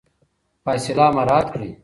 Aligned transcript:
فاصله 0.63 1.07
مراعات 1.17 1.47
کړئ. 1.53 1.69